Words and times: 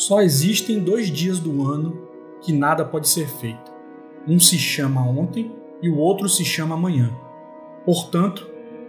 Só 0.00 0.22
existem 0.22 0.82
dois 0.82 1.08
dias 1.08 1.38
do 1.38 1.62
ano 1.62 2.08
que 2.40 2.54
nada 2.54 2.86
pode 2.86 3.06
ser 3.06 3.28
feito. 3.28 3.70
Um 4.26 4.40
se 4.40 4.56
chama 4.56 5.06
ontem 5.06 5.54
e 5.82 5.90
o 5.90 5.98
outro 5.98 6.26
se 6.26 6.42
chama 6.42 6.74
amanhã. 6.74 7.14
Portanto, 7.84 8.48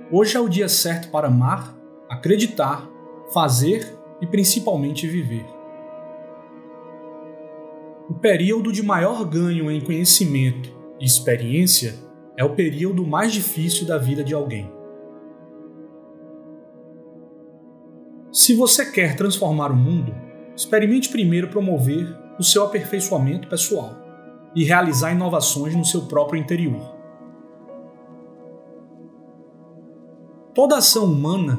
hoje 0.10 0.38
é 0.38 0.40
o 0.40 0.48
dia 0.48 0.70
certo 0.70 1.12
para 1.12 1.28
amar, 1.28 1.76
acreditar, 2.10 2.90
fazer 3.34 3.94
e 4.22 4.26
principalmente 4.26 5.06
viver. 5.06 5.46
O 8.10 8.14
período 8.14 8.72
de 8.72 8.82
maior 8.82 9.26
ganho 9.26 9.70
em 9.70 9.82
conhecimento 9.82 10.74
e 10.98 11.04
experiência 11.04 11.94
é 12.38 12.46
o 12.46 12.56
período 12.56 13.06
mais 13.06 13.34
difícil 13.34 13.86
da 13.86 13.98
vida 13.98 14.24
de 14.24 14.34
alguém. 14.34 14.72
Se 18.32 18.56
você 18.56 18.90
quer 18.90 19.18
transformar 19.18 19.74
o 19.74 19.76
mundo, 19.76 20.31
experimente 20.56 21.10
primeiro 21.10 21.48
promover 21.48 22.16
o 22.38 22.44
seu 22.44 22.64
aperfeiçoamento 22.64 23.48
pessoal 23.48 23.96
e 24.56 24.64
realizar 24.64 25.12
inovações 25.12 25.76
no 25.76 25.86
seu 25.86 26.02
próprio 26.04 26.40
interior. 26.40 26.96
Toda 30.54 30.78
ação 30.78 31.06
humana, 31.06 31.58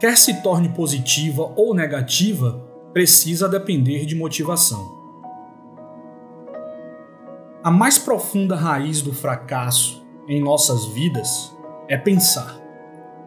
quer 0.00 0.16
se 0.16 0.42
torne 0.42 0.70
positiva 0.70 1.52
ou 1.54 1.74
negativa, 1.74 2.60
precisa 2.92 3.48
depender 3.48 4.04
de 4.04 4.16
motivação. 4.16 5.00
A 7.62 7.70
mais 7.70 7.96
profunda 7.96 8.56
raiz 8.56 9.00
do 9.00 9.12
fracasso 9.12 10.04
em 10.26 10.42
nossas 10.42 10.86
vidas 10.86 11.56
é 11.88 11.96
pensar: 11.96 12.60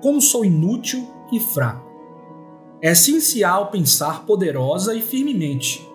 como 0.01 0.21
sou 0.21 0.43
inútil 0.43 1.09
e 1.31 1.39
fraco. 1.39 1.84
É 2.81 2.91
essencial 2.91 3.71
pensar 3.71 4.25
poderosa 4.25 4.93
e 4.93 5.01
firmemente. 5.01 5.89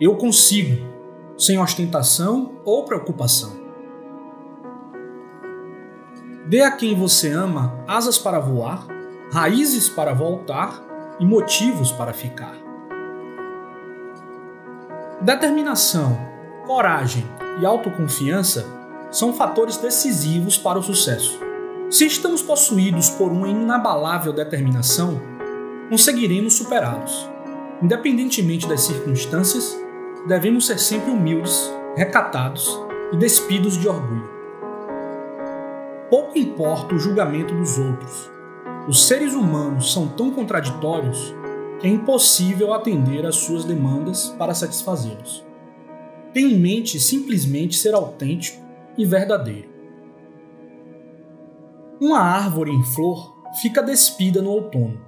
Eu 0.00 0.16
consigo, 0.16 0.84
sem 1.38 1.58
ostentação 1.58 2.60
ou 2.64 2.84
preocupação. 2.84 3.52
Dê 6.48 6.62
a 6.62 6.70
quem 6.70 6.94
você 6.94 7.32
ama 7.32 7.82
asas 7.88 8.18
para 8.18 8.38
voar, 8.38 8.86
raízes 9.32 9.88
para 9.88 10.12
voltar 10.12 10.84
e 11.18 11.24
motivos 11.24 11.90
para 11.92 12.12
ficar. 12.12 12.54
Determinação, 15.20 16.16
coragem 16.66 17.24
e 17.60 17.66
autoconfiança 17.66 18.66
são 19.10 19.32
fatores 19.32 19.76
decisivos 19.76 20.58
para 20.58 20.78
o 20.78 20.82
sucesso. 20.82 21.40
Se 21.88 22.04
estamos 22.04 22.42
possuídos 22.42 23.08
por 23.10 23.32
uma 23.32 23.48
inabalável 23.48 24.32
determinação, 24.32 25.35
conseguiremos 25.88 26.54
superá-los. 26.54 27.28
Independentemente 27.82 28.66
das 28.66 28.82
circunstâncias, 28.82 29.78
devemos 30.26 30.66
ser 30.66 30.78
sempre 30.78 31.10
humildes, 31.10 31.72
recatados 31.96 32.80
e 33.12 33.16
despidos 33.16 33.76
de 33.76 33.88
orgulho. 33.88 34.30
Pouco 36.10 36.38
importa 36.38 36.94
o 36.94 36.98
julgamento 36.98 37.54
dos 37.54 37.78
outros. 37.78 38.30
Os 38.88 39.06
seres 39.06 39.34
humanos 39.34 39.92
são 39.92 40.08
tão 40.08 40.30
contraditórios 40.30 41.34
que 41.80 41.86
é 41.86 41.90
impossível 41.90 42.72
atender 42.72 43.26
às 43.26 43.36
suas 43.36 43.64
demandas 43.64 44.28
para 44.38 44.54
satisfazê-los 44.54 45.46
tem 46.36 46.52
em 46.52 46.58
mente 46.58 47.00
simplesmente 47.00 47.78
ser 47.78 47.94
autêntico 47.94 48.62
e 48.98 49.06
verdadeiro. 49.06 49.70
Uma 51.98 52.18
árvore 52.18 52.70
em 52.70 52.82
flor 52.82 53.34
fica 53.62 53.82
despida 53.82 54.42
no 54.42 54.50
outono. 54.50 55.00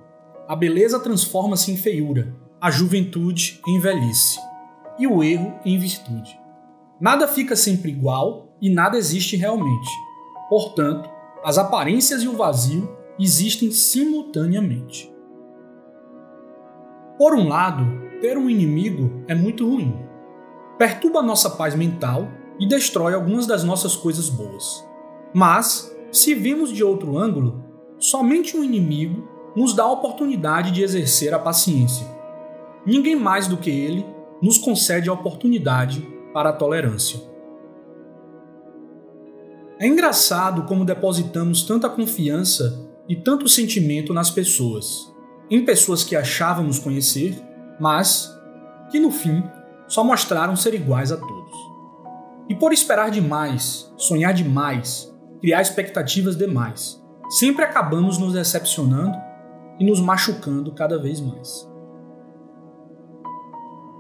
A 0.49 0.57
beleza 0.57 0.99
transforma-se 0.99 1.71
em 1.71 1.77
feiura, 1.77 2.35
a 2.61 2.71
juventude 2.71 3.61
em 3.69 3.79
velhice 3.79 4.41
e 4.99 5.07
o 5.07 5.23
erro 5.23 5.55
em 5.65 5.79
virtude. 5.79 6.41
Nada 7.01 7.29
fica 7.29 7.55
sempre 7.55 7.91
igual 7.91 8.57
e 8.61 8.69
nada 8.69 8.97
existe 8.97 9.37
realmente. 9.37 9.91
Portanto, 10.49 11.09
as 11.45 11.59
aparências 11.59 12.23
e 12.23 12.29
o 12.29 12.37
vazio 12.37 12.91
existem 13.21 13.71
simultaneamente. 13.71 15.13
Por 17.19 17.35
um 17.35 17.47
lado, 17.47 17.85
ter 18.21 18.37
um 18.39 18.49
inimigo 18.49 19.23
é 19.29 19.35
muito 19.35 19.69
ruim 19.69 20.09
perturba 20.79 21.21
nossa 21.21 21.51
paz 21.51 21.75
mental 21.75 22.29
e 22.59 22.67
destrói 22.67 23.13
algumas 23.13 23.47
das 23.47 23.65
nossas 23.65 23.97
coisas 23.97 24.29
boas. 24.31 24.87
Mas, 25.35 25.95
se 26.13 26.35
vimos 26.35 26.73
de 26.73 26.85
outro 26.85 27.19
ângulo, 27.19 27.65
somente 27.99 28.57
um 28.57 28.63
inimigo 28.63 29.29
nos 29.59 29.75
dá 29.75 29.83
a 29.83 29.91
oportunidade 29.91 30.71
de 30.71 30.85
exercer 30.85 31.35
a 31.35 31.39
paciência. 31.39 32.07
Ninguém 32.87 33.17
mais 33.17 33.49
do 33.49 33.57
que 33.57 33.69
ele 33.69 34.07
nos 34.41 34.57
concede 34.57 35.11
a 35.11 35.13
oportunidade 35.13 36.01
para 36.33 36.51
a 36.51 36.53
tolerância. 36.53 37.21
É 39.81 39.87
engraçado 39.87 40.63
como 40.63 40.85
depositamos 40.85 41.65
tanta 41.65 41.91
confiança 41.91 42.89
e 43.09 43.17
tanto 43.17 43.49
sentimento 43.49 44.15
nas 44.15 44.31
pessoas, 44.31 45.13
em 45.51 45.65
pessoas 45.65 46.05
que 46.05 46.15
achávamos 46.15 46.79
conhecer, 46.79 47.37
mas 47.81 48.33
que 48.93 49.01
no 49.01 49.11
fim 49.11 49.43
só 49.89 50.05
mostraram 50.05 50.55
ser 50.55 50.73
iguais 50.73 51.11
a 51.11 51.17
todos. 51.17 51.57
E 52.49 52.55
por 52.55 52.73
esperar 52.73 53.11
demais, 53.11 53.93
sonhar 53.97 54.33
demais, 54.33 55.13
criar 55.41 55.61
expectativas 55.61 56.37
demais, 56.37 57.03
sempre 57.29 57.65
acabamos 57.65 58.19
nos 58.19 58.35
decepcionando 58.35 59.28
e 59.79 59.85
nos 59.85 60.01
machucando 60.01 60.73
cada 60.73 60.99
vez 60.99 61.21
mais. 61.21 61.69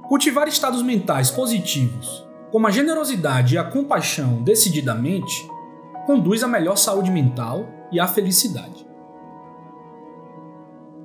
Cultivar 0.08 0.48
estados 0.48 0.82
mentais 0.82 1.30
positivos, 1.30 2.26
como 2.50 2.66
a 2.66 2.70
generosidade 2.70 3.54
e 3.54 3.58
a 3.58 3.64
compaixão 3.64 4.42
decididamente, 4.42 5.48
conduz 6.06 6.42
à 6.42 6.48
melhor 6.48 6.76
saúde 6.76 7.10
mental 7.10 7.66
e 7.92 8.00
à 8.00 8.06
felicidade. 8.06 8.86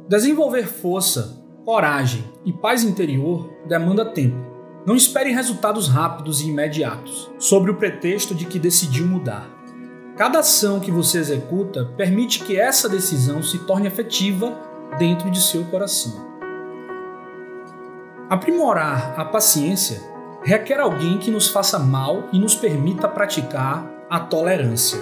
Desenvolver 0.08 0.66
força, 0.66 1.44
coragem 1.66 2.24
e 2.46 2.54
paz 2.54 2.84
interior 2.84 3.50
demanda 3.68 4.06
tempo 4.06 4.54
não 4.86 4.96
espere 4.96 5.32
resultados 5.32 5.88
rápidos 5.88 6.42
e 6.42 6.50
imediatos, 6.50 7.32
sobre 7.40 7.72
o 7.72 7.76
pretexto 7.76 8.36
de 8.36 8.46
que 8.46 8.60
decidiu 8.60 9.06
mudar. 9.08 9.50
Cada 10.16 10.40
ação 10.40 10.80
que 10.80 10.92
você 10.92 11.18
executa 11.18 11.86
permite 11.98 12.44
que 12.44 12.60
essa 12.60 12.88
decisão 12.88 13.42
se 13.42 13.60
torne 13.60 13.88
efetiva 13.88 14.58
dentro 14.98 15.32
de 15.32 15.42
seu 15.42 15.64
coração. 15.66 16.34
Aprimorar 18.30 19.14
a 19.18 19.26
paciência 19.26 20.14
requer 20.44 20.80
alguém 20.80 21.18
que 21.18 21.32
nos 21.32 21.48
faça 21.48 21.80
mal 21.80 22.28
e 22.32 22.40
nos 22.40 22.54
permita 22.54 23.08
praticar 23.08 23.90
a 24.10 24.20
tolerância. 24.20 25.00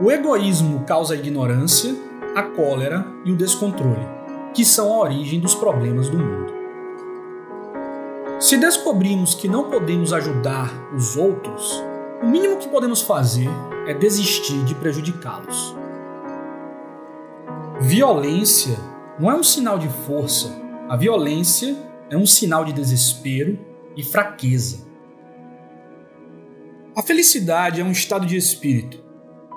O 0.00 0.10
egoísmo 0.10 0.84
causa 0.84 1.14
a 1.14 1.16
ignorância, 1.16 1.94
a 2.34 2.42
cólera 2.42 3.06
e 3.24 3.32
o 3.32 3.36
descontrole, 3.36 4.06
que 4.52 4.64
são 4.64 4.92
a 4.92 4.98
origem 4.98 5.40
dos 5.40 5.54
problemas 5.54 6.08
do 6.08 6.18
mundo. 6.18 6.54
Se 8.40 8.56
descobrimos 8.56 9.34
que 9.34 9.48
não 9.48 9.70
podemos 9.70 10.12
ajudar 10.12 10.70
os 10.94 11.16
outros, 11.16 11.82
o 12.24 12.26
mínimo 12.26 12.56
que 12.56 12.68
podemos 12.68 13.02
fazer 13.02 13.50
é 13.86 13.92
desistir 13.92 14.64
de 14.64 14.74
prejudicá-los. 14.74 15.76
Violência 17.82 18.78
não 19.20 19.30
é 19.30 19.34
um 19.34 19.42
sinal 19.42 19.78
de 19.78 19.88
força, 19.90 20.58
a 20.88 20.96
violência 20.96 21.76
é 22.08 22.16
um 22.16 22.24
sinal 22.24 22.64
de 22.64 22.72
desespero 22.72 23.58
e 23.94 24.02
fraqueza. 24.02 24.86
A 26.96 27.02
felicidade 27.02 27.82
é 27.82 27.84
um 27.84 27.92
estado 27.92 28.24
de 28.24 28.36
espírito. 28.36 29.04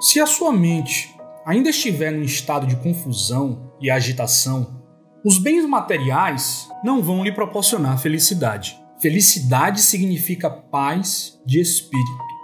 Se 0.02 0.20
a 0.20 0.26
sua 0.26 0.52
mente 0.52 1.16
ainda 1.46 1.70
estiver 1.70 2.12
num 2.12 2.24
estado 2.24 2.68
de 2.68 2.76
confusão 2.76 3.72
e 3.80 3.90
agitação, 3.90 4.84
os 5.24 5.38
bens 5.38 5.66
materiais 5.66 6.68
não 6.84 7.02
vão 7.02 7.24
lhe 7.24 7.32
proporcionar 7.32 7.98
felicidade. 7.98 8.78
Felicidade 9.00 9.80
significa 9.82 10.50
paz 10.50 11.40
de 11.46 11.62
espírito. 11.62 12.37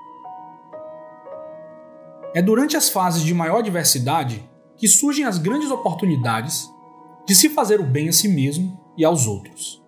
É 2.33 2.41
durante 2.41 2.75
as 2.75 2.89
fases 2.89 3.23
de 3.23 3.33
maior 3.33 3.61
diversidade 3.61 4.43
que 4.77 4.87
surgem 4.87 5.25
as 5.25 5.37
grandes 5.37 5.69
oportunidades 5.69 6.67
de 7.27 7.35
se 7.35 7.49
fazer 7.49 7.79
o 7.79 7.85
bem 7.85 8.09
a 8.09 8.13
si 8.13 8.27
mesmo 8.27 8.79
e 8.97 9.05
aos 9.05 9.27
outros. 9.27 9.82